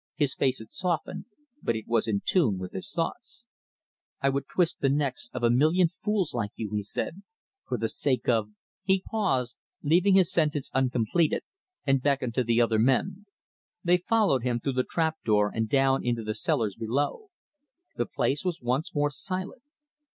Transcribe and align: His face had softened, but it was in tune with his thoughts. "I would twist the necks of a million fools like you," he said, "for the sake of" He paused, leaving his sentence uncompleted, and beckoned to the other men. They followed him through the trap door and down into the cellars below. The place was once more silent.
His 0.15 0.33
face 0.33 0.57
had 0.57 0.71
softened, 0.71 1.25
but 1.61 1.75
it 1.75 1.87
was 1.87 2.07
in 2.07 2.23
tune 2.25 2.57
with 2.57 2.71
his 2.71 2.91
thoughts. 2.91 3.45
"I 4.19 4.29
would 4.29 4.47
twist 4.47 4.79
the 4.81 4.89
necks 4.89 5.29
of 5.31 5.43
a 5.43 5.51
million 5.51 5.89
fools 5.89 6.33
like 6.33 6.49
you," 6.55 6.71
he 6.73 6.81
said, 6.81 7.21
"for 7.67 7.77
the 7.77 7.87
sake 7.87 8.27
of" 8.27 8.49
He 8.91 9.03
paused, 9.05 9.57
leaving 9.83 10.15
his 10.15 10.31
sentence 10.31 10.71
uncompleted, 10.73 11.43
and 11.85 12.01
beckoned 12.01 12.33
to 12.33 12.43
the 12.43 12.59
other 12.59 12.79
men. 12.79 13.27
They 13.83 13.97
followed 13.97 14.41
him 14.41 14.59
through 14.59 14.73
the 14.73 14.83
trap 14.83 15.17
door 15.23 15.51
and 15.53 15.69
down 15.69 16.03
into 16.03 16.23
the 16.23 16.33
cellars 16.33 16.75
below. 16.75 17.29
The 17.95 18.07
place 18.07 18.43
was 18.43 18.59
once 18.59 18.95
more 18.95 19.11
silent. 19.11 19.61